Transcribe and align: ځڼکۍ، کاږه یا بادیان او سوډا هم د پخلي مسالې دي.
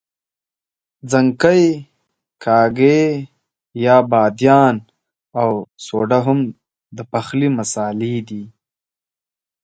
ځڼکۍ، 1.09 1.65
کاږه 2.43 2.99
یا 3.85 3.97
بادیان 4.09 4.75
او 5.39 5.49
سوډا 5.85 6.19
هم 6.27 6.39
د 6.95 6.99
پخلي 7.11 7.49
مسالې 7.57 8.15
دي. 8.27 8.43